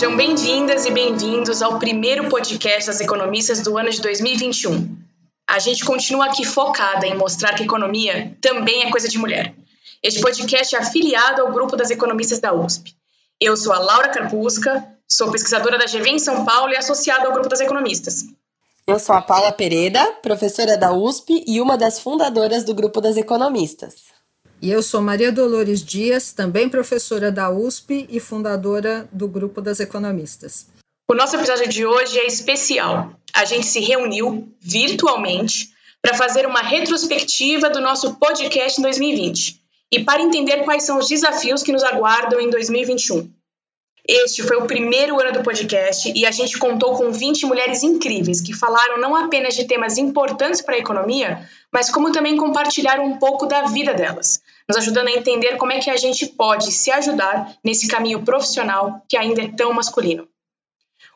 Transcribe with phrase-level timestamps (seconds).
[0.00, 4.96] Sejam bem-vindas e bem-vindos ao primeiro podcast das economistas do ano de 2021.
[5.46, 9.54] A gente continua aqui focada em mostrar que economia também é coisa de mulher.
[10.02, 12.94] Este podcast é afiliado ao grupo das economistas da USP.
[13.38, 17.34] Eu sou a Laura Carpusca, sou pesquisadora da GV em São Paulo e associada ao
[17.34, 18.24] grupo das economistas.
[18.86, 23.18] Eu sou a Paula Pereira, professora da USP e uma das fundadoras do grupo das
[23.18, 23.96] economistas.
[24.62, 29.80] E eu sou Maria Dolores Dias, também professora da USP e fundadora do grupo das
[29.80, 30.66] economistas.
[31.10, 33.12] O nosso episódio de hoje é especial.
[33.32, 35.70] A gente se reuniu virtualmente
[36.02, 39.60] para fazer uma retrospectiva do nosso podcast em 2020
[39.92, 43.30] e para entender quais são os desafios que nos aguardam em 2021.
[44.12, 48.40] Este foi o primeiro ano do podcast e a gente contou com 20 mulheres incríveis
[48.40, 53.20] que falaram não apenas de temas importantes para a economia, mas como também compartilharam um
[53.20, 56.90] pouco da vida delas, nos ajudando a entender como é que a gente pode se
[56.90, 60.26] ajudar nesse caminho profissional que ainda é tão masculino.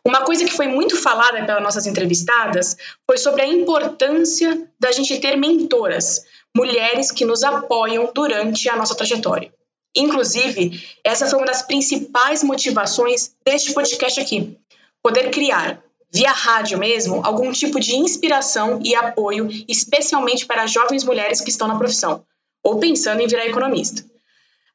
[0.05, 5.19] Uma coisa que foi muito falada pelas nossas entrevistadas foi sobre a importância da gente
[5.19, 6.25] ter mentoras,
[6.57, 9.53] mulheres que nos apoiam durante a nossa trajetória.
[9.97, 14.59] Inclusive, essa foi uma das principais motivações deste podcast aqui:
[15.03, 21.41] poder criar, via rádio mesmo, algum tipo de inspiração e apoio, especialmente para jovens mulheres
[21.41, 22.25] que estão na profissão
[22.63, 24.05] ou pensando em virar economista.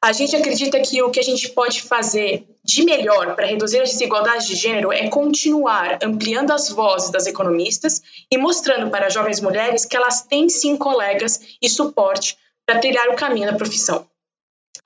[0.02, 3.90] A gente acredita que o que a gente pode fazer de melhor para reduzir as
[3.90, 9.84] desigualdades de gênero é continuar ampliando as vozes das economistas e mostrando para jovens mulheres
[9.84, 14.06] que elas têm sim colegas e suporte para trilhar o caminho da profissão.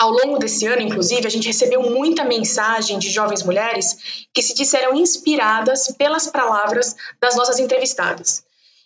[0.05, 4.52] Ao longo desse ano, inclusive, a gente recebeu muita mensagem de jovens mulheres que se
[4.52, 8.44] disseram inspiradas pelas palavras das nossas entrevistadas.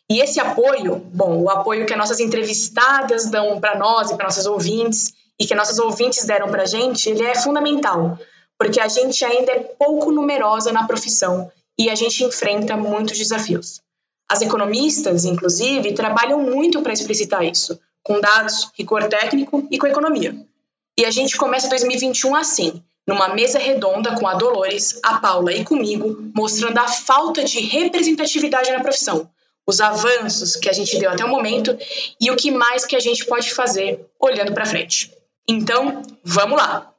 [0.08, 4.27] E esse apoio, bom, o apoio que as nossas entrevistadas dão para nós e para
[4.27, 8.17] nossas ouvintes e que nossas ouvintes deram para a gente, ele é fundamental,
[8.56, 13.80] porque a gente ainda é pouco numerosa na profissão e a gente enfrenta muitos desafios.
[14.30, 20.46] As economistas, inclusive, trabalham muito para explicitar isso, com dados, rigor técnico e com economia.
[20.98, 25.64] E a gente começa 2021 assim, numa mesa redonda com a Dolores, a Paula e
[25.64, 29.31] comigo, mostrando a falta de representatividade na profissão,
[29.64, 31.79] os avanços que a gente deu até o momento
[32.20, 35.13] e o que mais que a gente pode fazer olhando para frente.
[35.48, 36.92] Então, vamos lá.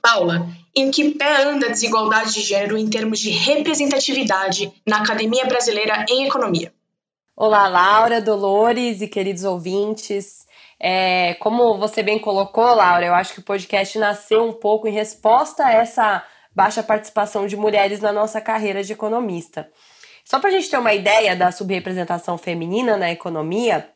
[0.00, 5.44] Paula, em que pé anda a desigualdade de gênero em termos de representatividade na academia
[5.44, 6.72] brasileira em economia?
[7.36, 10.46] Olá, Laura, Dolores e queridos ouvintes.
[10.84, 14.90] É, como você bem colocou, Laura, eu acho que o podcast nasceu um pouco em
[14.90, 19.70] resposta a essa baixa participação de mulheres na nossa carreira de economista.
[20.24, 23.88] Só para a gente ter uma ideia da subrepresentação feminina na economia,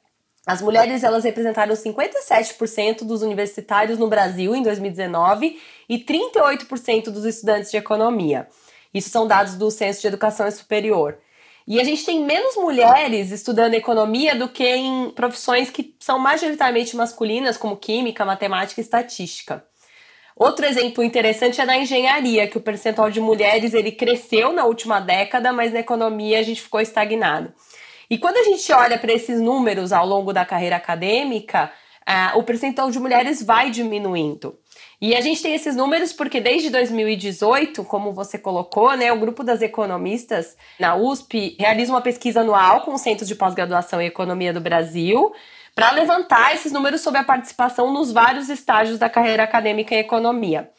[0.46, 7.72] as mulheres elas representaram 57% dos universitários no Brasil em 2019 e 38% dos estudantes
[7.72, 8.46] de economia.
[8.94, 11.18] Isso são dados do Censo de Educação Superior.
[11.66, 16.94] E a gente tem menos mulheres estudando economia do que em profissões que são majoritariamente
[16.94, 19.64] masculinas, como química, matemática e estatística.
[20.36, 25.00] Outro exemplo interessante é na engenharia, que o percentual de mulheres ele cresceu na última
[25.00, 27.52] década, mas na economia a gente ficou estagnado.
[28.08, 31.72] E quando a gente olha para esses números ao longo da carreira acadêmica,
[32.06, 34.56] uh, o percentual de mulheres vai diminuindo.
[35.00, 39.44] E a gente tem esses números porque desde 2018, como você colocou, né, o grupo
[39.44, 44.52] das economistas na USP realiza uma pesquisa anual com os centros de pós-graduação em economia
[44.52, 45.32] do Brasil
[45.74, 50.70] para levantar esses números sobre a participação nos vários estágios da carreira acadêmica em economia.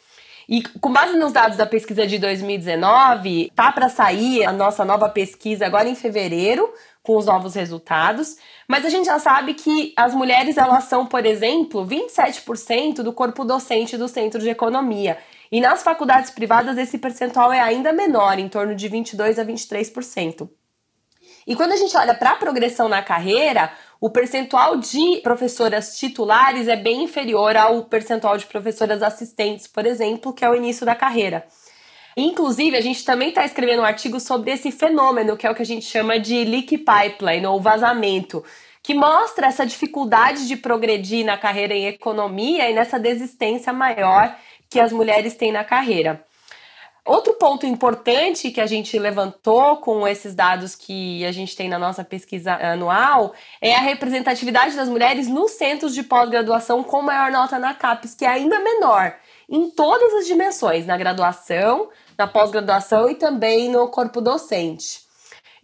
[0.50, 5.10] E com base nos dados da pesquisa de 2019, tá para sair a nossa nova
[5.10, 6.74] pesquisa agora em fevereiro,
[7.08, 8.36] com os novos resultados,
[8.68, 13.46] mas a gente já sabe que as mulheres elas são, por exemplo, 27% do corpo
[13.46, 15.18] docente do Centro de Economia.
[15.50, 20.50] E nas faculdades privadas esse percentual é ainda menor, em torno de 22 a 23%.
[21.48, 23.72] E quando a gente olha para a progressão na carreira,
[24.02, 30.34] o percentual de professoras titulares é bem inferior ao percentual de professoras assistentes, por exemplo,
[30.34, 31.48] que é o início da carreira.
[32.20, 35.62] Inclusive, a gente também está escrevendo um artigo sobre esse fenômeno, que é o que
[35.62, 38.44] a gente chama de leak pipeline, ou vazamento,
[38.82, 44.36] que mostra essa dificuldade de progredir na carreira em economia e nessa desistência maior
[44.68, 46.26] que as mulheres têm na carreira.
[47.06, 51.78] Outro ponto importante que a gente levantou com esses dados que a gente tem na
[51.78, 57.60] nossa pesquisa anual é a representatividade das mulheres nos centros de pós-graduação com maior nota
[57.60, 59.16] na CAPES, que é ainda menor
[59.50, 65.08] em todas as dimensões, na graduação, na pós-graduação e também no corpo docente.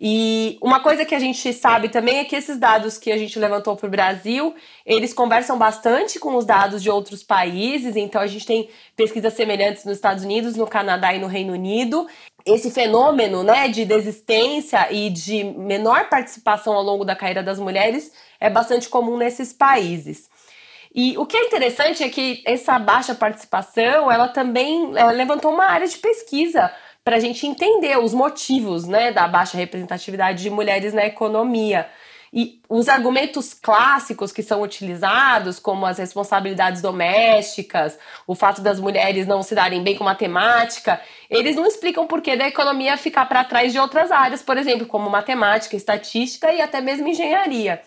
[0.06, 3.40] E uma coisa que a gente sabe também é que esses dados que a gente
[3.40, 4.54] levantou para o Brasil,
[4.86, 7.96] eles conversam bastante com os dados de outros países.
[7.96, 12.06] Então, a gente tem pesquisas semelhantes nos Estados Unidos, no Canadá e no Reino Unido.
[12.46, 18.12] Esse fenômeno né, de desistência e de menor participação ao longo da carreira das mulheres
[18.40, 20.30] é bastante comum nesses países.
[20.94, 25.66] E o que é interessante é que essa baixa participação, ela também ela levantou uma
[25.66, 26.72] área de pesquisa
[27.04, 31.90] para a gente entender os motivos né, da baixa representatividade de mulheres na economia.
[32.36, 39.28] E os argumentos clássicos que são utilizados, como as responsabilidades domésticas, o fato das mulheres
[39.28, 41.00] não se darem bem com matemática,
[41.30, 44.88] eles não explicam por que da economia ficar para trás de outras áreas, por exemplo,
[44.88, 47.82] como matemática, estatística e até mesmo engenharia.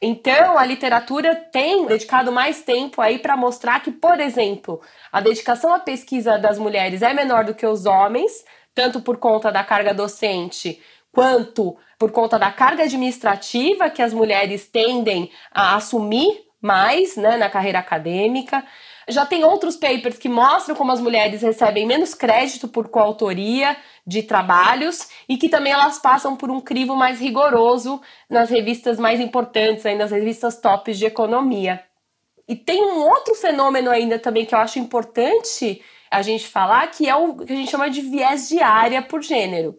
[0.00, 4.80] Então, a literatura tem dedicado mais tempo aí para mostrar que, por exemplo,
[5.10, 9.50] a dedicação à pesquisa das mulheres é menor do que os homens, tanto por conta
[9.50, 10.80] da carga docente
[11.12, 17.50] quanto por conta da carga administrativa que as mulheres tendem a assumir mais né, na
[17.50, 18.64] carreira acadêmica.
[19.08, 23.76] Já tem outros papers que mostram como as mulheres recebem menos crédito por coautoria
[24.06, 29.18] de trabalhos e que também elas passam por um crivo mais rigoroso nas revistas mais
[29.20, 31.82] importantes, aí, nas revistas tops de economia.
[32.46, 37.08] E tem um outro fenômeno ainda também que eu acho importante a gente falar, que
[37.08, 39.78] é o que a gente chama de viés de área por gênero.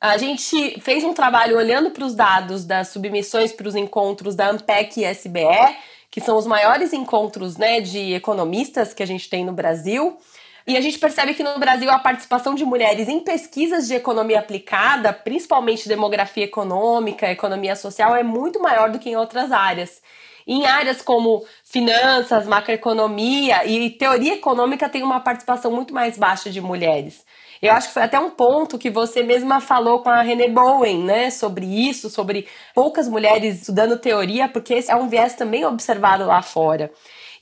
[0.00, 4.48] A gente fez um trabalho olhando para os dados das submissões para os encontros da
[4.48, 5.76] AMPEC e SBE,
[6.10, 10.18] que são os maiores encontros né, de economistas que a gente tem no Brasil.
[10.66, 14.38] E a gente percebe que no Brasil a participação de mulheres em pesquisas de economia
[14.38, 20.02] aplicada, principalmente demografia econômica, economia social, é muito maior do que em outras áreas.
[20.46, 26.60] Em áreas como finanças, macroeconomia e teoria econômica tem uma participação muito mais baixa de
[26.60, 27.24] mulheres.
[27.60, 31.04] Eu acho que foi até um ponto que você mesma falou com a René Bowen,
[31.04, 36.24] né, sobre isso, sobre poucas mulheres estudando teoria, porque esse é um viés também observado
[36.24, 36.90] lá fora.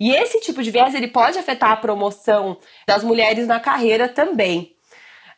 [0.00, 4.76] E esse tipo de viés ele pode afetar a promoção das mulheres na carreira também.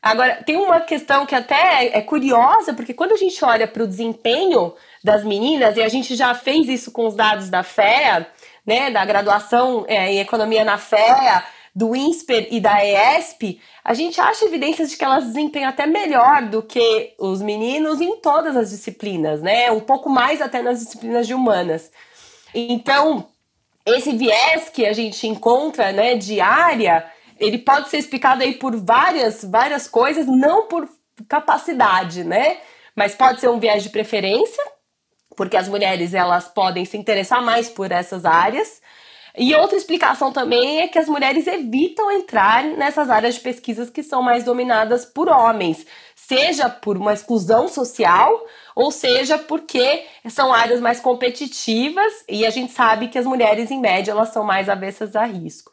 [0.01, 3.87] Agora, tem uma questão que até é curiosa, porque quando a gente olha para o
[3.87, 4.73] desempenho
[5.03, 8.27] das meninas, e a gente já fez isso com os dados da FEA,
[8.65, 11.43] né, da graduação é, em economia na FEA,
[11.79, 16.43] do INSPER e da ESP, a gente acha evidências de que elas desempenham até melhor
[16.47, 19.71] do que os meninos em todas as disciplinas, né?
[19.71, 21.93] Um pouco mais até nas disciplinas de humanas.
[22.53, 23.29] Então,
[23.87, 27.09] esse viés que a gente encontra, né, de área,
[27.39, 30.89] ele pode ser explicado aí por várias, várias coisas, não por
[31.29, 32.57] capacidade, né?
[32.97, 34.65] Mas pode ser um viés de preferência,
[35.37, 38.83] porque as mulheres elas podem se interessar mais por essas áreas.
[39.37, 44.03] E outra explicação também é que as mulheres evitam entrar nessas áreas de pesquisas que
[44.03, 48.45] são mais dominadas por homens, seja por uma exclusão social,
[48.75, 53.81] ou seja porque são áreas mais competitivas e a gente sabe que as mulheres, em
[53.81, 55.71] média, elas são mais avessas a risco.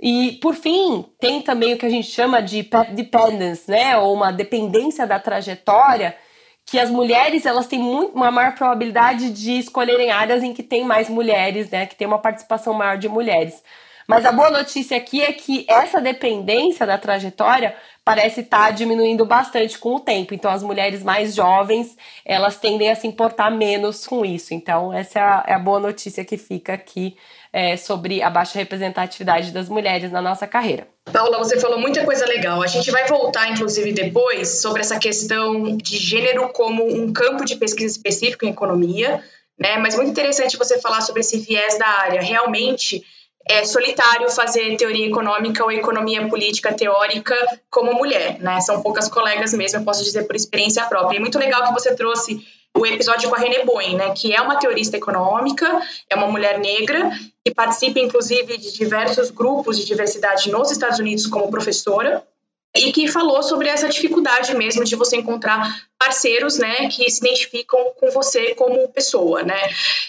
[0.00, 4.12] E, por fim, tem também o que a gente chama de path dependence, né, ou
[4.12, 6.16] uma dependência da trajetória,
[6.64, 10.84] que as mulheres elas têm muito, uma maior probabilidade de escolherem áreas em que tem
[10.84, 13.62] mais mulheres, né, que tem uma participação maior de mulheres.
[14.06, 17.74] Mas a boa notícia aqui é que essa dependência da trajetória
[18.04, 20.34] parece estar tá diminuindo bastante com o tempo.
[20.34, 24.52] Então, as mulheres mais jovens, elas tendem a se importar menos com isso.
[24.52, 27.16] Então, essa é a, é a boa notícia que fica aqui
[27.52, 30.88] é, sobre a baixa representatividade das mulheres na nossa carreira.
[31.12, 32.62] Paula, você falou muita coisa legal.
[32.62, 37.56] A gente vai voltar, inclusive, depois sobre essa questão de gênero como um campo de
[37.56, 39.22] pesquisa específico em economia,
[39.58, 39.76] né?
[39.76, 42.22] Mas muito interessante você falar sobre esse viés da área.
[42.22, 43.02] Realmente
[43.46, 47.34] é solitário fazer teoria econômica ou economia política teórica
[47.68, 48.60] como mulher, né?
[48.60, 51.18] São poucas colegas mesmo, eu posso dizer por experiência própria.
[51.18, 52.40] E muito legal que você trouxe
[52.76, 56.58] o episódio com a René Bowen, né, que é uma teorista econômica, é uma mulher
[56.58, 57.10] negra
[57.44, 62.26] que participa inclusive de diversos grupos de diversidade nos Estados Unidos como professora
[62.74, 67.92] e que falou sobre essa dificuldade mesmo de você encontrar parceiros, né, que se identificam
[68.00, 69.60] com você como pessoa, né?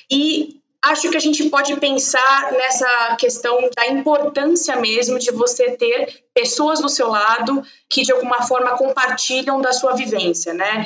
[0.10, 6.23] E acho que a gente pode pensar nessa questão da importância mesmo de você ter
[6.33, 10.85] pessoas do seu lado que de alguma forma compartilham da sua vivência, né?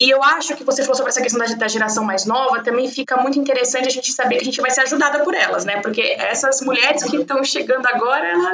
[0.00, 2.90] E eu acho que você falou sobre essa questão da, da geração mais nova, também
[2.90, 5.80] fica muito interessante a gente saber que a gente vai ser ajudada por elas, né?
[5.80, 8.50] Porque essas mulheres que estão chegando agora,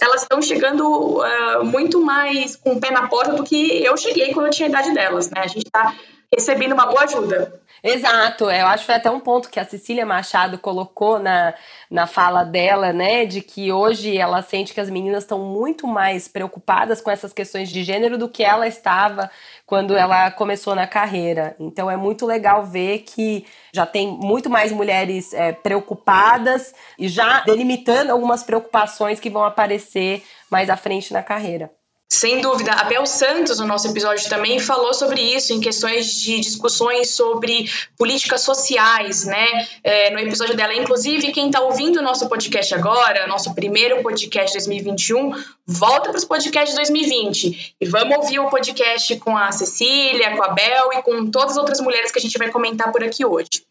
[0.00, 4.34] elas estão chegando uh, muito mais com o pé na porta do que eu cheguei
[4.34, 5.40] quando eu tinha a idade delas, né?
[5.40, 5.94] A gente está
[6.32, 7.60] recebendo uma boa ajuda.
[7.82, 11.54] Exato, eu acho que foi até um ponto que a Cecília Machado colocou na,
[11.90, 16.26] na fala dela, né, de que hoje ela sente que as meninas estão muito mais
[16.26, 19.30] preocupadas com essas questões de gênero do que ela estava
[19.66, 21.54] quando ela começou na carreira.
[21.60, 27.40] Então é muito legal ver que já tem muito mais mulheres é, preocupadas e já
[27.40, 31.75] delimitando algumas preocupações que vão aparecer mais à frente na carreira.
[32.08, 32.72] Sem dúvida.
[32.72, 37.68] A Bel Santos, no nosso episódio, também falou sobre isso, em questões de discussões sobre
[37.98, 39.66] políticas sociais, né?
[39.82, 40.72] É, no episódio dela.
[40.72, 45.32] Inclusive, quem está ouvindo o nosso podcast agora, nosso primeiro podcast 2021,
[45.66, 47.76] volta para os podcasts de 2020.
[47.80, 51.56] E vamos ouvir o podcast com a Cecília, com a Bel e com todas as
[51.58, 53.66] outras mulheres que a gente vai comentar por aqui hoje.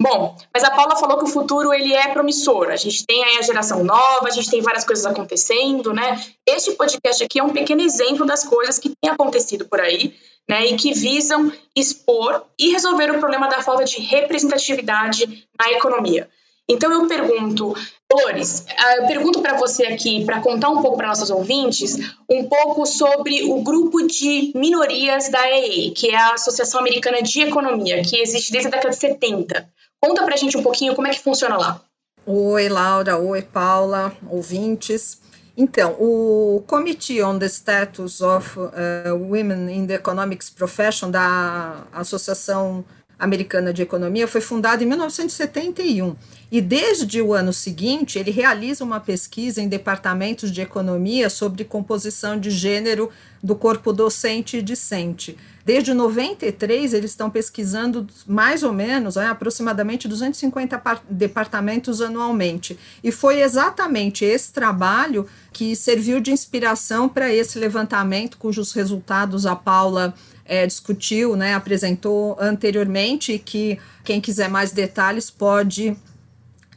[0.00, 2.70] Bom, mas a Paula falou que o futuro ele é promissor.
[2.70, 6.24] A gente tem aí a geração nova, a gente tem várias coisas acontecendo, né?
[6.46, 10.14] Este podcast aqui é um pequeno exemplo das coisas que têm acontecido por aí,
[10.48, 10.66] né?
[10.66, 16.28] E que visam expor e resolver o problema da falta de representatividade na economia.
[16.68, 17.74] Então eu pergunto,
[18.08, 18.66] Dolores,
[18.98, 21.96] eu pergunto para você aqui, para contar um pouco para nossos ouvintes,
[22.30, 27.40] um pouco sobre o grupo de minorias da EE, que é a Associação Americana de
[27.40, 29.68] Economia, que existe desde a década de 70.
[30.00, 31.80] Conta pra gente um pouquinho como é que funciona lá.
[32.24, 33.18] Oi, Laura.
[33.18, 35.20] Oi, Paula, ouvintes.
[35.56, 38.70] Então, o Committee on the Status of uh,
[39.14, 42.84] Women in the Economics Profession da Associação
[43.18, 46.14] Americana de Economia foi fundado em 1971
[46.50, 52.38] e desde o ano seguinte ele realiza uma pesquisa em departamentos de economia sobre composição
[52.38, 53.10] de gênero
[53.42, 55.36] do corpo docente e discente.
[55.64, 62.78] Desde 93 eles estão pesquisando mais ou menos, é, aproximadamente 250 departamentos anualmente.
[63.04, 69.54] E foi exatamente esse trabalho que serviu de inspiração para esse levantamento, cujos resultados a
[69.54, 70.14] Paula
[70.48, 75.94] é, discutiu, né, apresentou anteriormente, e que quem quiser mais detalhes pode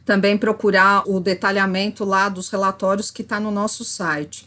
[0.04, 4.46] também procurar o detalhamento lá dos relatórios que está no nosso site.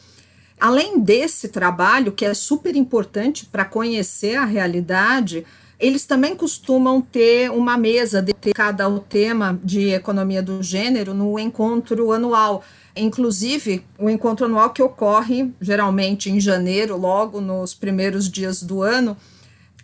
[0.59, 5.45] Além desse trabalho, que é super importante para conhecer a realidade,
[5.79, 12.11] eles também costumam ter uma mesa dedicada ao tema de economia do gênero no encontro
[12.13, 12.63] anual.
[12.95, 19.17] Inclusive, o encontro anual que ocorre geralmente em janeiro, logo nos primeiros dias do ano.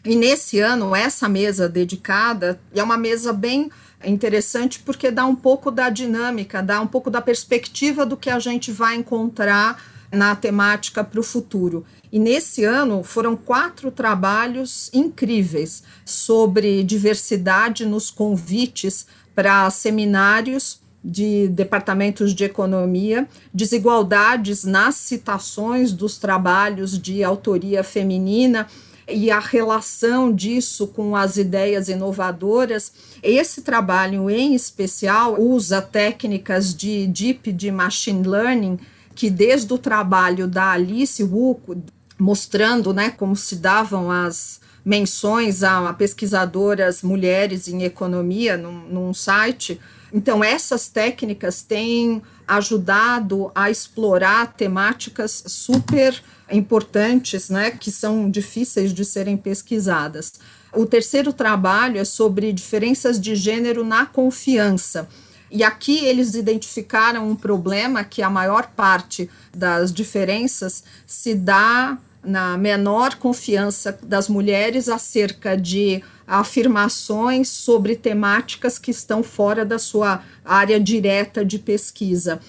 [0.05, 3.69] E nesse ano, essa mesa dedicada é uma mesa bem
[4.05, 8.39] interessante porque dá um pouco da dinâmica, dá um pouco da perspectiva do que a
[8.39, 9.81] gente vai encontrar
[10.11, 11.85] na temática para o futuro.
[12.11, 22.35] E nesse ano foram quatro trabalhos incríveis sobre diversidade nos convites para seminários de departamentos
[22.35, 28.67] de economia, desigualdades nas citações dos trabalhos de autoria feminina
[29.11, 32.91] e a relação disso com as ideias inovadoras.
[33.21, 38.79] Esse trabalho, em especial, usa técnicas de deep de machine learning,
[39.13, 41.81] que desde o trabalho da Alice Huco,
[42.17, 49.79] mostrando né, como se davam as menções a pesquisadoras mulheres em economia num, num site,
[50.13, 59.05] então, essas técnicas têm ajudado a explorar temáticas super importantes, né, que são difíceis de
[59.05, 60.33] serem pesquisadas.
[60.73, 65.07] O terceiro trabalho é sobre diferenças de gênero na confiança.
[65.49, 72.57] E aqui eles identificaram um problema que a maior parte das diferenças se dá na
[72.57, 80.79] menor confiança das mulheres acerca de afirmações sobre temáticas que estão fora da sua área
[80.79, 82.39] direta de pesquisa.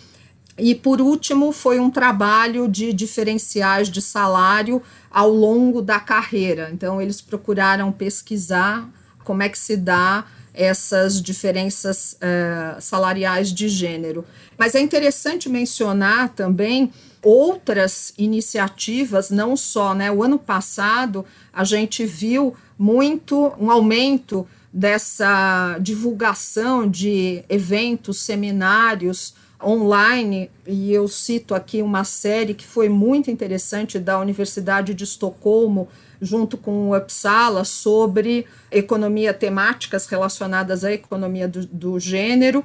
[0.59, 6.71] E por último, foi um trabalho de diferenciais de salário ao longo da carreira.
[6.73, 8.89] Então, eles procuraram pesquisar
[9.25, 14.25] como é que se dá essas diferenças uh, salariais de gênero.
[14.59, 16.93] Mas é interessante mencionar também
[17.23, 20.11] outras iniciativas, não só, né?
[20.11, 30.51] O ano passado a gente viu muito um aumento dessa divulgação de eventos, seminários online,
[30.67, 35.89] e eu cito aqui uma série que foi muito interessante da Universidade de Estocolmo,
[36.21, 42.65] junto com o Uppsala, sobre economia temáticas relacionadas à economia do, do gênero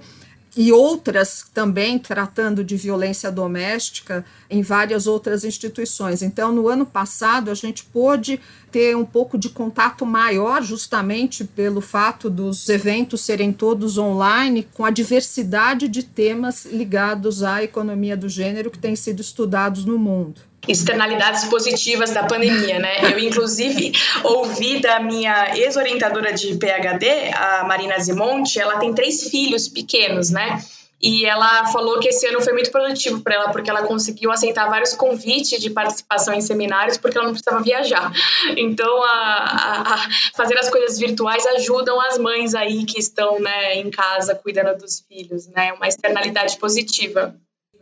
[0.58, 6.24] e outras também tratando de violência doméstica em várias outras instituições.
[6.24, 8.40] Então, no ano passado, a gente pôde
[8.72, 14.84] ter um pouco de contato maior, justamente pelo fato dos eventos serem todos online, com
[14.84, 20.42] a diversidade de temas ligados à economia do gênero que têm sido estudados no mundo.
[20.68, 23.14] Externalidades positivas da pandemia, né?
[23.14, 23.92] Eu, inclusive,
[24.24, 30.62] ouvi da minha ex-orientadora de PhD, a Marina Zimonte, ela tem três filhos pequenos, né?
[31.02, 34.68] E ela falou que esse ano foi muito produtivo para ela, porque ela conseguiu aceitar
[34.68, 38.12] vários convites de participação em seminários, porque ela não precisava viajar.
[38.56, 39.98] Então, a, a, a
[40.36, 45.00] fazer as coisas virtuais ajudam as mães aí que estão né, em casa cuidando dos
[45.08, 45.72] filhos, né?
[45.74, 47.36] Uma externalidade positiva.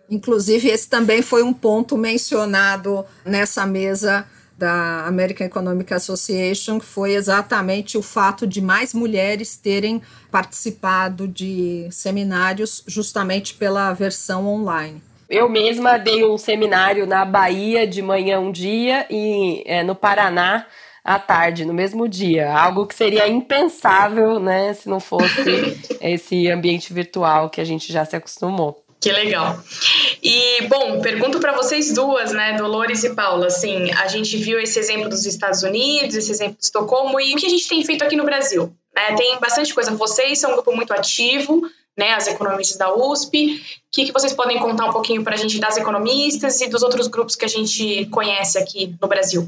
[0.09, 4.25] Inclusive, esse também foi um ponto mencionado nessa mesa
[4.57, 11.87] da American Economic Association, que foi exatamente o fato de mais mulheres terem participado de
[11.91, 15.01] seminários justamente pela versão online.
[15.29, 20.67] Eu mesma dei um seminário na Bahia de manhã um dia e é, no Paraná
[21.03, 22.51] à tarde, no mesmo dia.
[22.51, 28.05] Algo que seria impensável, né, se não fosse esse ambiente virtual que a gente já
[28.05, 28.84] se acostumou.
[28.99, 29.59] Que legal.
[30.23, 34.79] E, bom, pergunto para vocês duas, né, Dolores e Paula, assim, a gente viu esse
[34.79, 38.03] exemplo dos Estados Unidos, esse exemplo de Estocolmo, e o que a gente tem feito
[38.03, 38.73] aqui no Brasil?
[38.95, 39.15] Né?
[39.15, 39.91] Tem bastante coisa.
[39.91, 43.55] Vocês são um grupo muito ativo, né, as economistas da USP.
[43.55, 46.81] O que, que vocês podem contar um pouquinho para a gente das economistas e dos
[46.81, 49.47] outros grupos que a gente conhece aqui no Brasil?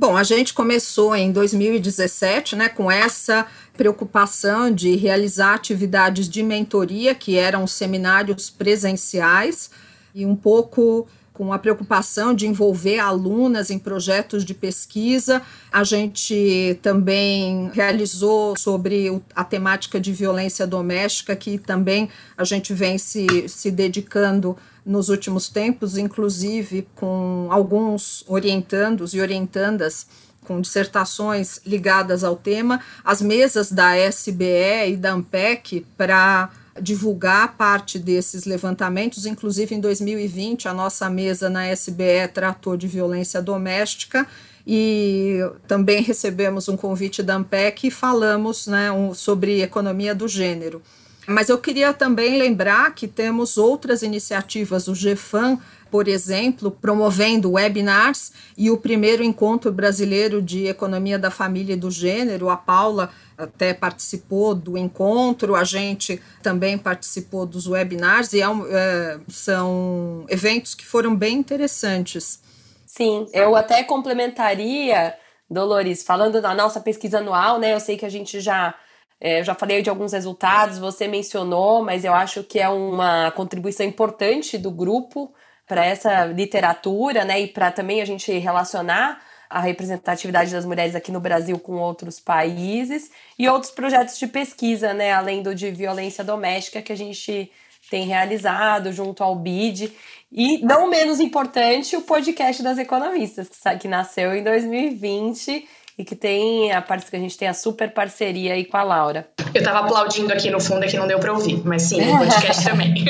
[0.00, 7.14] Bom, a gente começou em 2017, né, com essa preocupação de realizar atividades de mentoria,
[7.14, 9.70] que eram seminários presenciais,
[10.14, 15.42] e um pouco com a preocupação de envolver alunas em projetos de pesquisa.
[15.70, 22.96] A gente também realizou sobre a temática de violência doméstica, que também a gente vem
[22.96, 30.06] se, se dedicando nos últimos tempos, inclusive com alguns orientandos e orientandas
[30.44, 37.98] com dissertações ligadas ao tema, as mesas da SBE e da AMPEC para divulgar parte
[37.98, 44.26] desses levantamentos, inclusive em 2020 a nossa mesa na SBE tratou de violência doméstica
[44.66, 50.82] e também recebemos um convite da AMPEC e falamos né, um, sobre economia do gênero.
[51.30, 58.32] Mas eu queria também lembrar que temos outras iniciativas, o GFAM, por exemplo, promovendo webinars
[58.58, 63.72] e o primeiro encontro brasileiro de economia da família e do gênero, a Paula até
[63.72, 70.84] participou do encontro, a gente também participou dos webinars e é, é, são eventos que
[70.84, 72.40] foram bem interessantes.
[72.84, 75.14] Sim, eu até complementaria,
[75.48, 77.72] Dolores, falando da nossa pesquisa anual, né?
[77.72, 78.74] Eu sei que a gente já
[79.20, 83.30] é, eu já falei de alguns resultados, você mencionou, mas eu acho que é uma
[83.32, 85.34] contribuição importante do grupo
[85.66, 87.40] para essa literatura, né?
[87.42, 92.18] E para também a gente relacionar a representatividade das mulheres aqui no Brasil com outros
[92.18, 95.12] países e outros projetos de pesquisa, né?
[95.12, 97.52] Além do de violência doméstica que a gente
[97.90, 99.92] tem realizado junto ao BID.
[100.32, 105.68] E, não menos importante, o podcast das economistas, que nasceu em 2020
[106.00, 108.82] e que tem a parte que a gente tem a super parceria aí com a
[108.82, 109.28] Laura.
[109.52, 112.64] Eu tava aplaudindo aqui no fundo, que não deu para ouvir, mas sim, o podcast
[112.64, 113.04] também.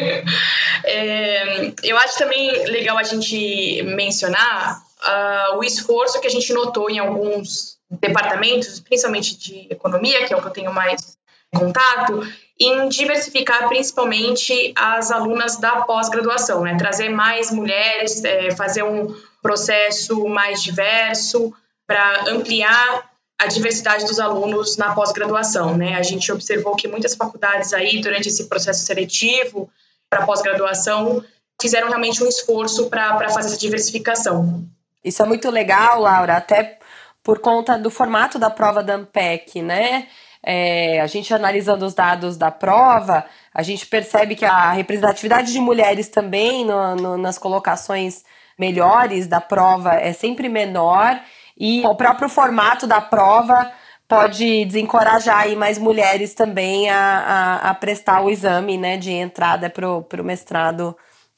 [0.84, 6.90] É, eu acho também legal a gente mencionar uh, o esforço que a gente notou
[6.90, 11.16] em alguns departamentos, principalmente de economia, que é o que eu tenho mais
[11.54, 12.26] contato,
[12.58, 16.76] em diversificar principalmente as alunas da pós-graduação, né?
[16.76, 21.54] trazer mais mulheres, é, fazer um processo mais diverso,
[21.90, 25.76] para ampliar a diversidade dos alunos na pós-graduação.
[25.76, 25.96] Né?
[25.96, 29.68] A gente observou que muitas faculdades aí, durante esse processo seletivo
[30.08, 31.24] para pós-graduação,
[31.60, 34.64] fizeram realmente um esforço para fazer essa diversificação.
[35.04, 36.78] Isso é muito legal, Laura, até
[37.24, 40.06] por conta do formato da prova da AMPEC, né?
[40.44, 45.58] É, a gente analisando os dados da prova, a gente percebe que a representatividade de
[45.58, 48.22] mulheres também no, no, nas colocações
[48.56, 51.20] melhores da prova é sempre menor
[51.60, 53.70] e o próprio formato da prova
[54.08, 59.68] pode desencorajar aí mais mulheres também a, a, a prestar o exame né, de entrada
[59.68, 60.96] para o mestrado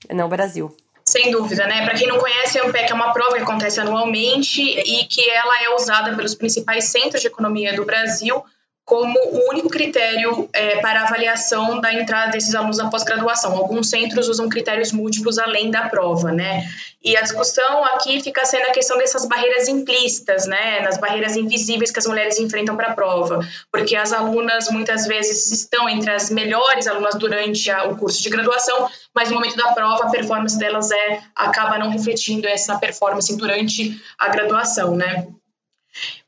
[0.08, 0.74] no Brasil.
[1.04, 1.84] Sem dúvida, né?
[1.84, 5.64] Para quem não conhece, a AMPEC é uma prova que acontece anualmente e que ela
[5.64, 8.42] é usada pelos principais centros de economia do Brasil
[8.84, 13.56] como o único critério é, para avaliação da entrada desses alunos na pós-graduação.
[13.56, 16.68] Alguns centros usam critérios múltiplos além da prova, né?
[17.04, 20.80] E a discussão aqui fica sendo a questão dessas barreiras implícitas, né?
[20.80, 23.40] Nas barreiras invisíveis que as mulheres enfrentam para a prova,
[23.70, 28.30] porque as alunas muitas vezes estão entre as melhores alunas durante a, o curso de
[28.30, 33.36] graduação, mas no momento da prova a performance delas é acaba não refletindo essa performance
[33.36, 35.26] durante a graduação, né?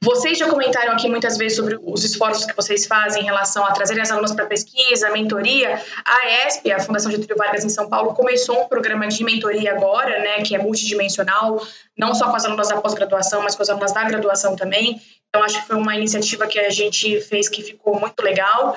[0.00, 3.72] Vocês já comentaram aqui muitas vezes sobre os esforços que vocês fazem em relação a
[3.72, 5.82] trazerem as alunas para pesquisa, mentoria.
[6.04, 10.18] A ESP, a Fundação Getúlio Vargas em São Paulo, começou um programa de mentoria agora,
[10.18, 13.92] né, que é multidimensional, não só com as alunas da pós-graduação, mas com as alunas
[13.92, 15.00] da graduação também.
[15.28, 18.76] Então, acho que foi uma iniciativa que a gente fez que ficou muito legal.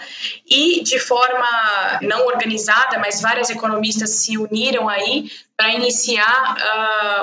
[0.50, 1.46] E, de forma
[2.02, 6.56] não organizada, mas várias economistas se uniram aí para iniciar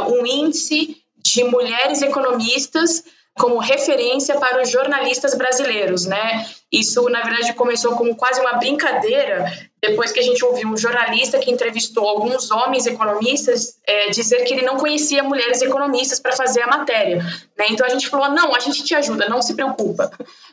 [0.06, 3.02] uh, um índice de mulheres economistas
[3.36, 6.46] como referência para os jornalistas brasileiros, né?
[6.70, 11.38] Isso, na verdade, começou como quase uma brincadeira, depois que a gente ouviu um jornalista
[11.38, 16.62] que entrevistou alguns homens economistas é, dizer que ele não conhecia mulheres economistas para fazer
[16.62, 17.16] a matéria,
[17.58, 17.66] né?
[17.70, 20.12] Então a gente falou, não, a gente te ajuda, não se preocupa.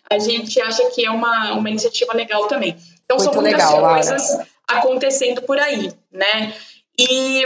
[0.10, 2.76] A gente acha que é uma, uma iniciativa legal também.
[3.06, 4.48] Então Muito são muitas legal, coisas Lara.
[4.68, 6.54] acontecendo por aí, né?
[6.98, 7.46] E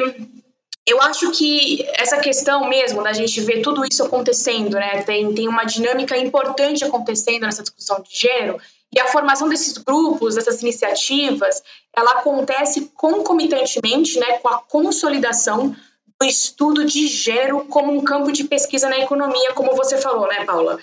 [0.88, 5.02] eu acho que essa questão mesmo da gente ver tudo isso acontecendo, né?
[5.02, 8.60] Tem, tem uma dinâmica importante acontecendo nessa discussão de gênero,
[8.96, 11.62] e a formação desses grupos, dessas iniciativas,
[11.94, 15.76] ela acontece concomitantemente né, com a consolidação
[16.18, 20.46] do estudo de gênero como um campo de pesquisa na economia, como você falou, né,
[20.46, 20.80] Paula?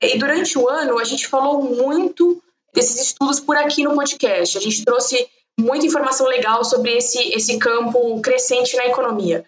[0.00, 2.42] E durante o ano, a gente falou muito
[2.74, 4.58] desses estudos por aqui no podcast.
[4.58, 5.26] A gente trouxe
[5.58, 9.44] muita informação legal sobre esse, esse campo crescente na economia.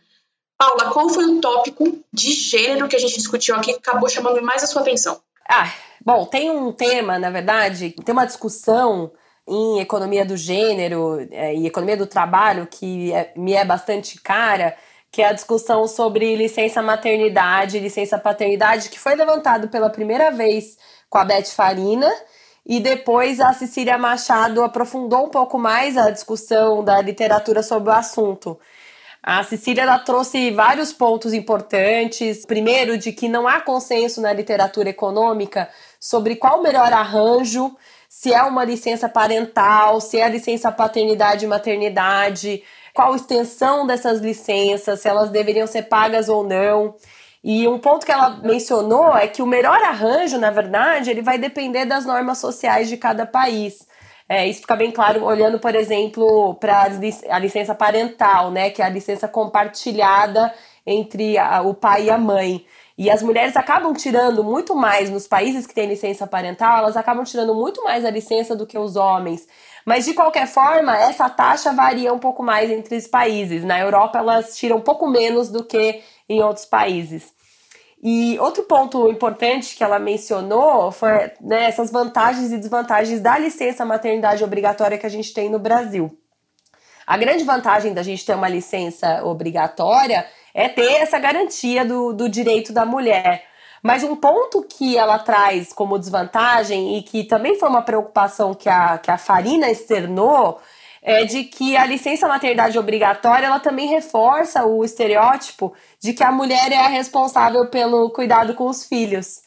[0.59, 4.41] Paula, qual foi o tópico de gênero que a gente discutiu aqui que acabou chamando
[4.43, 5.21] mais a sua atenção?
[5.49, 5.71] Ah,
[6.05, 9.13] bom, tem um tema, na verdade, tem uma discussão
[9.47, 14.77] em economia do gênero é, e economia do trabalho que é, me é bastante cara,
[15.13, 20.77] que é a discussão sobre licença maternidade, licença paternidade, que foi levantado pela primeira vez
[21.09, 22.13] com a Beth Farina
[22.67, 27.93] e depois a Cecília Machado aprofundou um pouco mais a discussão da literatura sobre o
[27.93, 28.59] assunto.
[29.23, 32.45] A Cecília ela trouxe vários pontos importantes.
[32.45, 35.69] Primeiro, de que não há consenso na literatura econômica
[36.01, 37.77] sobre qual o melhor arranjo,
[38.09, 42.63] se é uma licença parental, se é a licença paternidade e maternidade,
[42.95, 46.95] qual a extensão dessas licenças, se elas deveriam ser pagas ou não.
[47.49, 51.39] E um ponto que ela mencionou é que o melhor arranjo, na verdade, ele vai
[51.39, 53.87] depender das normas sociais de cada país.
[54.29, 56.89] É, isso fica bem claro olhando, por exemplo, para
[57.31, 60.53] a licença parental, né, que é a licença compartilhada
[60.85, 62.67] entre a, o pai e a mãe.
[62.99, 67.23] E as mulheres acabam tirando muito mais nos países que têm licença parental, elas acabam
[67.23, 69.47] tirando muito mais a licença do que os homens.
[69.85, 73.63] Mas de qualquer forma, essa taxa varia um pouco mais entre os países.
[73.63, 77.36] Na Europa, elas tiram um pouco menos do que em outros países.
[78.03, 83.85] E outro ponto importante que ela mencionou foi né, essas vantagens e desvantagens da licença
[83.85, 86.17] maternidade obrigatória que a gente tem no Brasil.
[87.07, 92.29] A grande vantagem da gente ter uma licença obrigatória é ter essa garantia do, do
[92.29, 93.45] direito da mulher.
[93.83, 98.69] Mas um ponto que ela traz como desvantagem e que também foi uma preocupação que
[98.69, 100.61] a, que a Farina externou
[101.07, 106.33] é de que a licença maternidade obrigatória ela também reforça o estereótipo de que a
[106.33, 109.43] mulher é a responsável pelo cuidado com os filhos.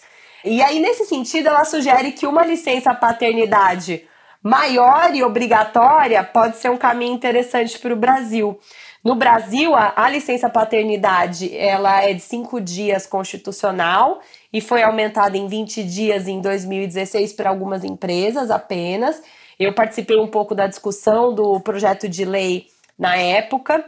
[0.45, 4.07] E aí, nesse sentido, ela sugere que uma licença paternidade
[4.41, 8.57] maior e obrigatória pode ser um caminho interessante para o Brasil.
[9.03, 15.37] No Brasil, a, a, licença paternidade ela é de cinco dias constitucional e foi aumentada
[15.37, 19.21] em 20 dias em 2016 para algumas empresas apenas.
[19.59, 22.67] Eu participei um pouco da discussão do projeto de lei
[22.97, 23.83] na época,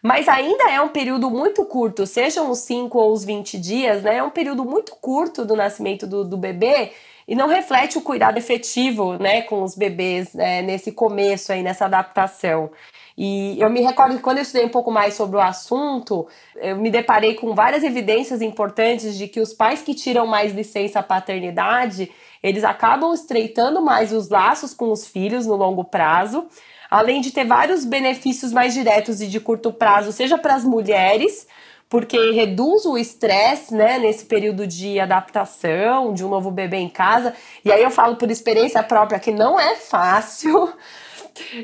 [0.00, 4.18] mas ainda é um período muito curto, sejam os 5 ou os 20 dias, né?
[4.18, 6.92] É um período muito curto do nascimento do, do bebê
[7.26, 11.86] e não reflete o cuidado efetivo né, com os bebês né, nesse começo aí, nessa
[11.86, 12.70] adaptação.
[13.18, 16.76] E eu me recordo que quando eu estudei um pouco mais sobre o assunto, eu
[16.76, 22.12] me deparei com várias evidências importantes de que os pais que tiram mais licença paternidade,
[22.42, 26.46] eles acabam estreitando mais os laços com os filhos no longo prazo,
[26.90, 31.46] além de ter vários benefícios mais diretos e de curto prazo, seja para as mulheres,
[31.88, 37.32] porque reduz o estresse, né, nesse período de adaptação de um novo bebê em casa.
[37.64, 40.72] E aí eu falo por experiência própria que não é fácil.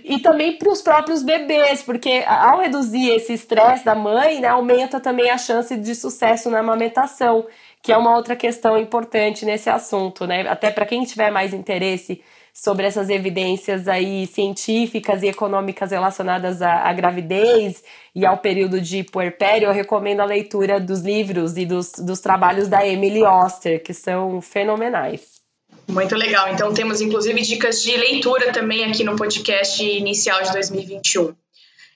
[0.04, 5.00] E também para os próprios bebês, porque ao reduzir esse estresse da mãe, né, aumenta
[5.00, 7.46] também a chance de sucesso na amamentação,
[7.82, 10.48] que é uma outra questão importante nesse assunto, né?
[10.48, 12.22] Até para quem tiver mais interesse
[12.54, 17.82] sobre essas evidências aí científicas e econômicas relacionadas à, à, gravidez
[18.14, 22.68] e ao período de puerpério, eu recomendo a leitura dos livros e dos, dos trabalhos
[22.68, 25.40] da Emily Oster, que são fenomenais.
[25.88, 26.52] Muito legal.
[26.52, 31.34] Então temos inclusive dicas de leitura também aqui no podcast inicial de 2021.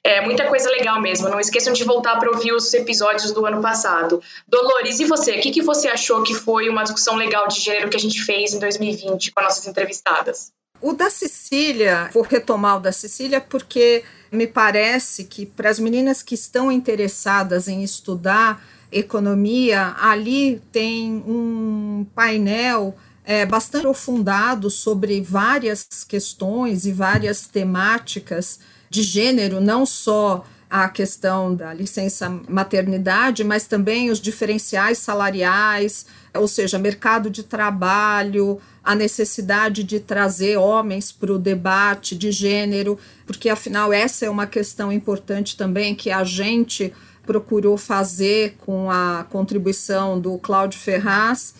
[0.04, 1.28] É muita coisa legal mesmo.
[1.28, 4.22] Não esqueçam de voltar para ouvir os episódios do ano passado.
[4.46, 5.32] Dolores, e você?
[5.32, 8.22] O que, que você achou que foi uma discussão legal de gênero que a gente
[8.22, 10.52] fez em 2020 com as nossas entrevistadas?
[10.80, 16.22] O da Cecília, vou retomar o da Cecília porque me parece que para as meninas
[16.22, 25.86] que estão interessadas em estudar economia, ali tem um painel é, bastante aprofundado sobre várias
[26.06, 34.10] questões e várias temáticas de gênero, não só a questão da licença maternidade, mas também
[34.10, 41.38] os diferenciais salariais, ou seja, mercado de trabalho, a necessidade de trazer homens para o
[41.38, 46.92] debate de gênero, porque afinal essa é uma questão importante também que a gente
[47.24, 51.54] procurou fazer com a contribuição do Cláudio Ferraz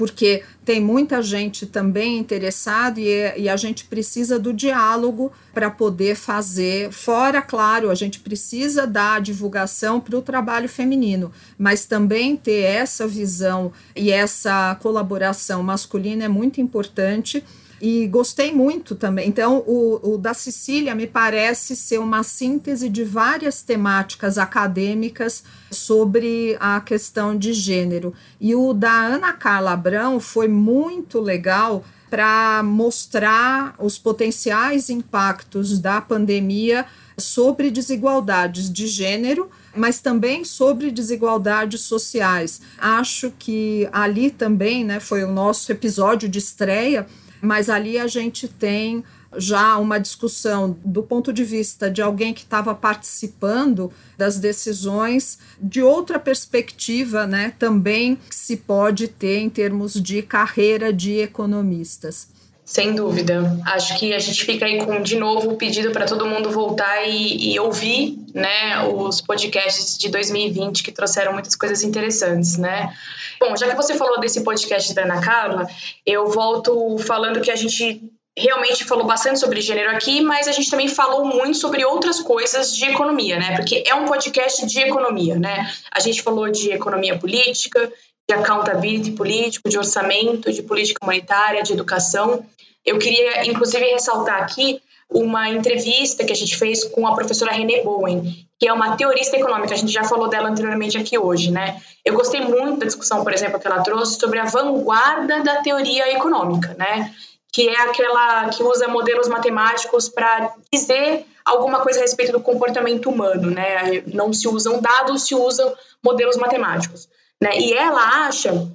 [0.00, 6.16] porque tem muita gente também interessada e, e a gente precisa do diálogo para poder
[6.16, 6.90] fazer.
[6.90, 13.06] Fora, claro, a gente precisa dar divulgação para o trabalho feminino, mas também ter essa
[13.06, 17.44] visão e essa colaboração masculina é muito importante
[17.80, 19.28] e gostei muito também.
[19.28, 26.56] Então, o, o, da Cecília me parece ser uma síntese de várias temáticas acadêmicas sobre
[26.60, 28.12] a questão de gênero.
[28.40, 36.00] E o da Ana Carla Abrão foi muito legal para mostrar os potenciais impactos da
[36.00, 36.84] pandemia
[37.16, 42.60] sobre desigualdades de gênero, mas também sobre desigualdades sociais.
[42.78, 47.06] Acho que ali também, né, foi o nosso episódio de estreia
[47.40, 49.04] mas ali a gente tem
[49.36, 55.82] já uma discussão do ponto de vista de alguém que estava participando das decisões, de
[55.82, 62.28] outra perspectiva, né, também que se pode ter em termos de carreira de economistas.
[62.70, 63.58] Sem dúvida.
[63.66, 67.02] Acho que a gente fica aí com, de novo, o pedido para todo mundo voltar
[67.04, 72.94] e, e, ouvir né, os podcasts de 2020 que trouxeram muitas coisas interessantes, né?
[73.40, 75.66] Bom, já que você falou desse podcast da Ana Carla,
[76.06, 80.70] eu volto falando que a gente realmente falou bastante sobre gênero aqui, mas a gente
[80.70, 83.56] também falou muito sobre outras coisas de economia, né?
[83.56, 85.68] Porque é um podcast de economia, né?
[85.92, 87.92] A gente falou de economia política,
[88.30, 92.44] de accountability político, de orçamento, de política monetária, de educação.
[92.86, 97.82] Eu queria, inclusive, ressaltar aqui uma entrevista que a gente fez com a professora René
[97.82, 101.82] Bowen, que é uma teorista econômica, a gente já falou dela anteriormente aqui hoje, né?
[102.04, 106.14] Eu gostei muito da discussão, por exemplo, que ela trouxe sobre a vanguarda da teoria
[106.14, 107.12] econômica, né?
[107.52, 113.10] Que é aquela que usa modelos matemáticos para dizer alguma coisa a respeito do comportamento
[113.10, 114.04] humano, né?
[114.06, 117.08] Não se usam dados, se usam modelos matemáticos.
[117.40, 117.58] Né?
[117.58, 118.70] E ela acha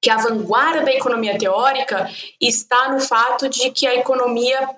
[0.00, 4.76] que a vanguarda da economia teórica está no fato de que a economia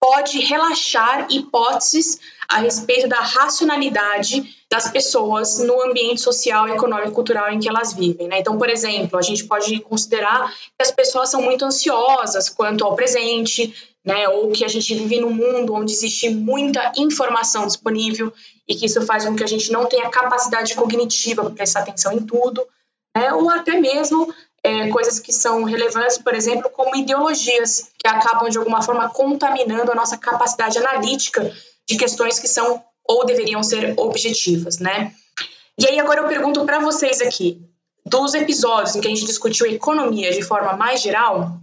[0.00, 7.50] pode relaxar hipóteses a respeito da racionalidade das pessoas no ambiente social, econômico e cultural
[7.50, 8.28] em que elas vivem.
[8.28, 8.38] Né?
[8.38, 12.94] Então, por exemplo, a gente pode considerar que as pessoas são muito ansiosas quanto ao
[12.94, 13.74] presente,
[14.04, 14.28] né?
[14.28, 18.32] ou que a gente vive num mundo onde existe muita informação disponível
[18.68, 22.12] e que isso faz com que a gente não tenha capacidade cognitiva para prestar atenção
[22.12, 22.64] em tudo
[23.18, 23.32] né?
[23.32, 28.58] ou até mesmo é, coisas que são relevantes, por exemplo, como ideologias, que acabam de
[28.58, 31.52] alguma forma contaminando a nossa capacidade analítica
[31.86, 35.12] de questões que são ou deveriam ser objetivas, né?
[35.78, 37.62] E aí agora eu pergunto para vocês aqui,
[38.04, 41.58] dos episódios em que a gente discutiu economia de forma mais geral,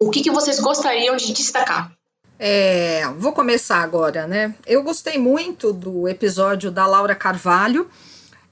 [0.00, 1.92] o que, que vocês gostariam de destacar?
[2.38, 4.54] É, vou começar agora, né?
[4.66, 7.88] Eu gostei muito do episódio da Laura Carvalho,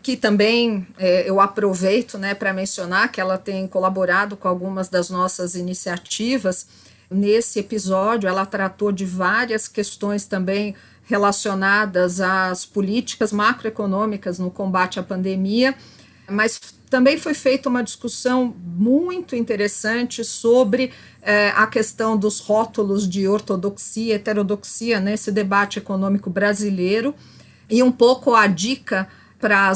[0.07, 5.11] que também é, eu aproveito né, para mencionar que ela tem colaborado com algumas das
[5.11, 6.69] nossas iniciativas.
[7.11, 15.03] Nesse episódio, ela tratou de várias questões também relacionadas às políticas macroeconômicas no combate à
[15.03, 15.75] pandemia,
[16.31, 23.27] mas também foi feita uma discussão muito interessante sobre é, a questão dos rótulos de
[23.27, 27.13] ortodoxia, heterodoxia nesse debate econômico brasileiro
[27.69, 29.09] e um pouco a dica
[29.47, 29.73] para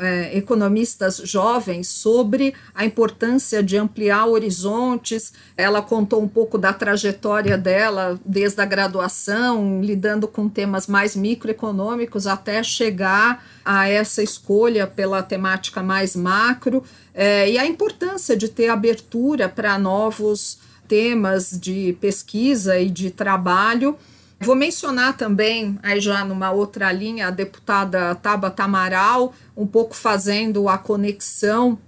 [0.00, 5.32] é, economistas jovens sobre a importância de ampliar horizontes.
[5.56, 12.26] Ela contou um pouco da trajetória dela desde a graduação, lidando com temas mais microeconômicos
[12.26, 16.82] até chegar a essa escolha pela temática mais macro
[17.14, 20.58] é, e a importância de ter abertura para novos
[20.88, 23.96] temas de pesquisa e de trabalho
[24.44, 30.68] Vou mencionar também, aí já numa outra linha, a deputada Tabata Amaral, um pouco fazendo
[30.68, 31.78] a conexão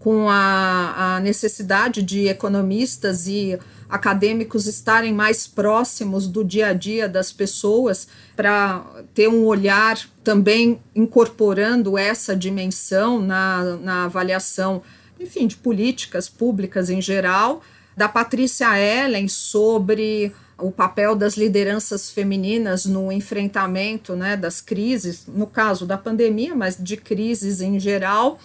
[0.00, 3.56] com a, a necessidade de economistas e
[3.88, 10.80] acadêmicos estarem mais próximos do dia a dia das pessoas para ter um olhar também
[10.94, 14.82] incorporando essa dimensão na, na avaliação,
[15.20, 17.62] enfim, de políticas públicas em geral,
[17.96, 25.46] da Patrícia Ellen sobre o papel das lideranças femininas no enfrentamento né, das crises, no
[25.46, 28.38] caso da pandemia, mas de crises em geral,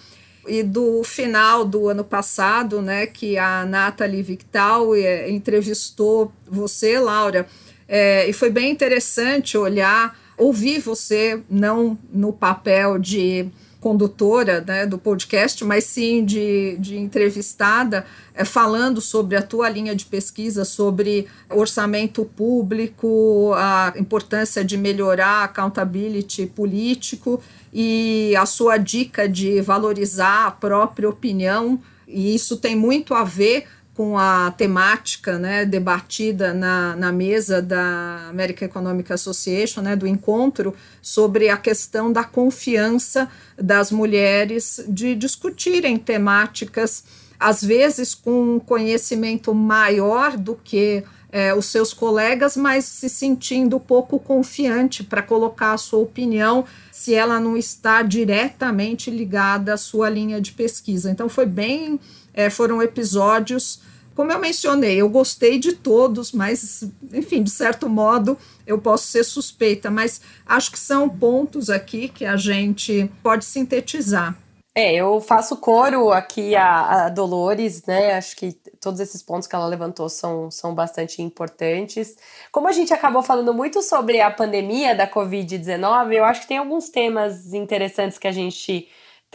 [0.48, 7.46] e do final do ano passado, né, que a Nathalie Victal é, entrevistou você, Laura,
[7.88, 13.48] é, e foi bem interessante olhar, ouvir você, não no papel de
[13.86, 19.94] condutora né, do podcast, mas sim de, de entrevistada, é, falando sobre a tua linha
[19.94, 27.40] de pesquisa, sobre orçamento público, a importância de melhorar a accountability político
[27.72, 31.80] e a sua dica de valorizar a própria opinião.
[32.08, 38.26] E isso tem muito a ver com a temática né, debatida na, na mesa da
[38.28, 45.96] American Economic Association, né, do encontro, sobre a questão da confiança das mulheres de discutirem
[45.96, 47.04] temáticas,
[47.40, 53.80] às vezes com um conhecimento maior do que é, os seus colegas, mas se sentindo
[53.80, 60.08] pouco confiante para colocar a sua opinião se ela não está diretamente ligada à sua
[60.10, 61.10] linha de pesquisa.
[61.10, 61.98] Então foi bem
[62.36, 63.80] é, foram episódios,
[64.16, 69.24] como eu mencionei, eu gostei de todos, mas, enfim, de certo modo, eu posso ser
[69.24, 74.34] suspeita, mas acho que são pontos aqui que a gente pode sintetizar.
[74.74, 78.12] É, eu faço coro aqui a, a, Dolores, né?
[78.12, 82.16] Acho que todos esses pontos que ela levantou são, são bastante importantes.
[82.52, 86.58] Como a gente acabou falando muito sobre a pandemia da Covid-19, eu acho que tem
[86.58, 88.86] alguns temas interessantes que a gente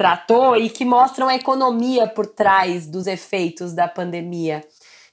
[0.01, 4.65] tratou e que mostram a economia por trás dos efeitos da pandemia.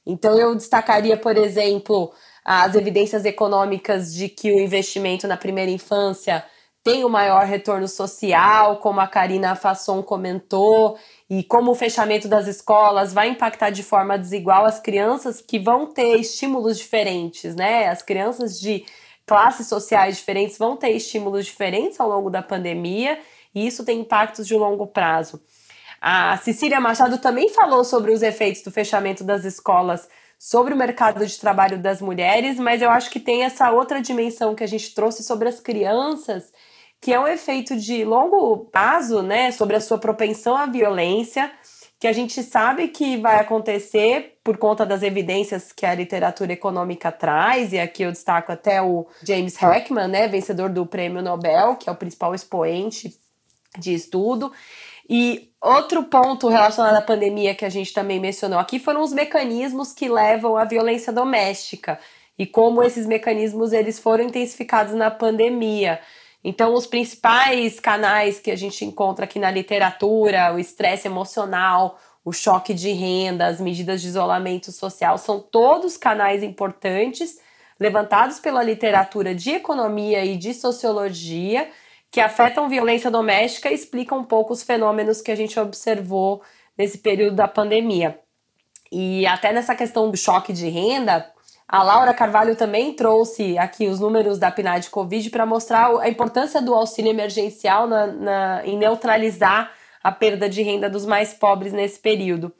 [0.07, 2.11] Então, eu destacaria, por exemplo,
[2.43, 6.43] as evidências econômicas de que o investimento na primeira infância
[6.83, 10.97] tem o maior retorno social, como a Karina Fasson comentou,
[11.29, 15.85] e como o fechamento das escolas vai impactar de forma desigual as crianças que vão
[15.85, 17.89] ter estímulos diferentes, né?
[17.89, 18.87] As crianças de
[19.27, 23.19] classes sociais diferentes vão ter estímulos diferentes ao longo da pandemia
[23.59, 25.41] e isso tem impactos de longo prazo.
[26.01, 31.27] A Cecília Machado também falou sobre os efeitos do fechamento das escolas sobre o mercado
[31.27, 34.95] de trabalho das mulheres, mas eu acho que tem essa outra dimensão que a gente
[34.95, 36.53] trouxe sobre as crianças,
[37.01, 41.51] que é um efeito de longo prazo, né, sobre a sua propensão à violência,
[41.99, 47.11] que a gente sabe que vai acontecer por conta das evidências que a literatura econômica
[47.11, 51.89] traz, e aqui eu destaco até o James Heckman, né, vencedor do Prêmio Nobel, que
[51.89, 53.19] é o principal expoente
[53.79, 54.53] de estudo.
[55.09, 59.93] E outro ponto relacionado à pandemia que a gente também mencionou aqui foram os mecanismos
[59.93, 61.99] que levam à violência doméstica
[62.39, 65.99] e como esses mecanismos eles foram intensificados na pandemia.
[66.45, 72.33] Então, os principais canais que a gente encontra aqui na literatura, o estresse emocional, o
[72.33, 77.41] choque de renda, as medidas de isolamento social, são todos canais importantes
[77.81, 81.69] levantados pela literatura de economia e de sociologia
[82.11, 86.43] que afetam violência doméstica e explicam um pouco os fenômenos que a gente observou
[86.77, 88.19] nesse período da pandemia.
[88.91, 91.31] E até nessa questão do choque de renda,
[91.67, 96.63] a Laura Carvalho também trouxe aqui os números da PNAD Covid para mostrar a importância
[96.63, 99.71] do auxílio emergencial na, na, em neutralizar
[100.03, 102.55] a perda de renda dos mais pobres nesse período.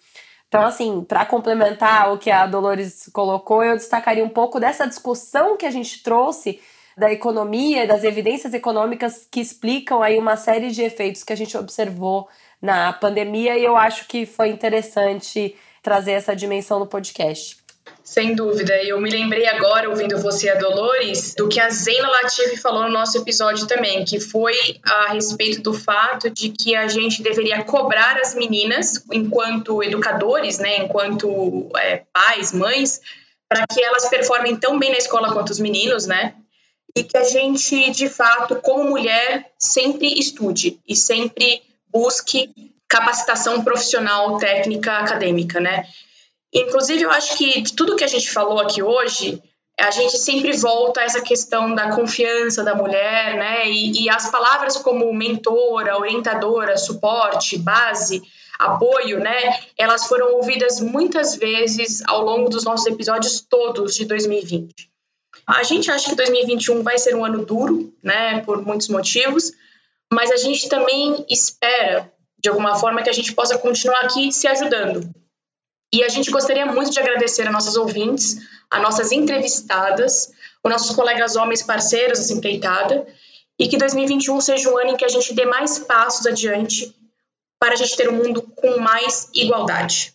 [0.47, 5.57] Então, assim, para complementar o que a Dolores colocou, eu destacaria um pouco dessa discussão
[5.57, 6.61] que a gente trouxe
[6.99, 11.57] da economia, das evidências econômicas que explicam aí uma série de efeitos que a gente
[11.57, 12.29] observou
[12.61, 17.57] na pandemia e eu acho que foi interessante trazer essa dimensão no podcast.
[18.03, 18.75] Sem dúvida.
[18.83, 22.91] Eu me lembrei agora, ouvindo você, a Dolores, do que a Zena Latifi falou no
[22.91, 28.19] nosso episódio também, que foi a respeito do fato de que a gente deveria cobrar
[28.19, 33.01] as meninas, enquanto educadores, né, enquanto é, pais, mães,
[33.49, 36.35] para que elas performem tão bem na escola quanto os meninos, né?
[36.99, 42.51] E que a gente, de fato, como mulher, sempre estude e sempre busque
[42.89, 45.87] capacitação profissional, técnica, acadêmica, né?
[46.53, 49.41] Inclusive, eu acho que de tudo que a gente falou aqui hoje,
[49.79, 53.69] a gente sempre volta a essa questão da confiança da mulher, né?
[53.69, 58.21] E, e as palavras como mentora, orientadora, suporte, base,
[58.59, 59.57] apoio, né?
[59.79, 64.88] Elas foram ouvidas muitas vezes ao longo dos nossos episódios todos de 2020.
[65.49, 69.51] A gente acha que 2021 vai ser um ano duro, né, por muitos motivos,
[70.13, 74.47] mas a gente também espera, de alguma forma, que a gente possa continuar aqui se
[74.47, 75.11] ajudando.
[75.91, 80.31] E a gente gostaria muito de agradecer a nossos ouvintes, a nossas entrevistadas,
[80.63, 83.07] os nossos colegas homens parceiros dessa empreitada,
[83.59, 86.95] e que 2021 seja um ano em que a gente dê mais passos adiante
[87.59, 90.13] para a gente ter um mundo com mais igualdade.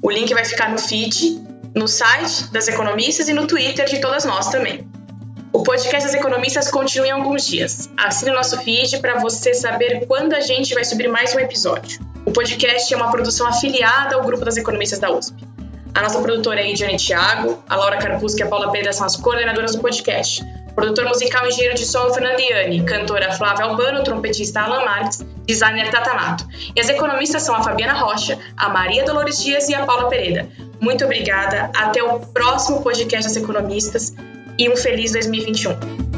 [0.00, 1.42] O link vai ficar no feed,
[1.74, 4.86] no site das economistas e no Twitter de todas nós também.
[5.52, 7.90] O podcast das economistas continua em alguns dias.
[7.94, 12.00] Assine o nosso feed para você saber quando a gente vai subir mais um episódio.
[12.24, 15.46] O podcast é uma produção afiliada ao grupo das economistas da USP.
[15.94, 19.14] A nossa produtora é Ediane Thiago, a Laura Carpusca e a Paula Pereira são as
[19.14, 20.42] coordenadoras do podcast.
[20.74, 25.90] Produtor musical e engenheiro de som Fernando Iani, cantora Flávia Albano, trompetista Alan Marques, designer
[25.90, 26.48] Tatanato.
[26.74, 30.48] E as economistas são a Fabiana Rocha, a Maria Dolores Dias e a Paula Pereira.
[30.80, 34.14] Muito obrigada, até o próximo podcast das economistas
[34.58, 36.11] e um feliz 2021.